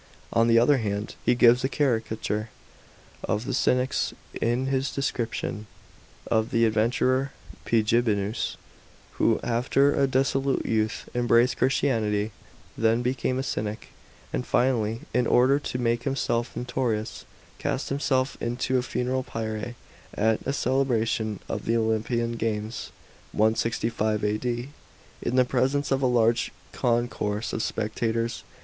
On 0.33 0.47
the 0.47 0.57
other 0.57 0.77
hand, 0.77 1.13
he 1.23 1.35
gives 1.35 1.63
a 1.63 1.69
caricature 1.69 2.49
of 3.23 3.45
the 3.45 3.53
Cynics 3.53 4.15
in 4.41 4.65
his 4.65 4.89
description 4.89 5.67
of 6.25 6.49
the 6.49 6.65
adventurer 6.65 7.33
PEEEGBINUS, 7.67 8.57
who 9.19 9.39
after 9.43 9.93
a 9.93 10.07
dissolute 10.07 10.65
youth 10.65 11.07
embraced 11.13 11.57
Christianity, 11.57 12.31
then 12.75 13.03
became 13.03 13.37
a 13.37 13.43
Cynic, 13.43 13.89
and 14.33 14.43
finally, 14.43 15.01
in 15.13 15.27
order 15.27 15.59
to 15.59 15.77
make 15.77 16.01
himself 16.01 16.55
notorious, 16.57 17.23
cast 17.59 17.89
himself 17.89 18.35
into 18.41 18.79
a 18.79 18.81
funeral 18.81 19.21
pyre 19.21 19.75
at 20.15 20.39
a 20.47 20.51
celebration 20.51 21.39
of 21.47 21.65
the 21.65 21.77
Olympian 21.77 22.37
games 22.37 22.91
(165 23.33 24.23
A.D.) 24.23 24.69
in 25.21 25.35
the 25.35 25.45
presence 25.45 25.91
of 25.91 26.01
a 26.01 26.07
large 26.07 26.51
concourse 26.71 27.53
of 27.53 27.61
spectators. 27.61 28.43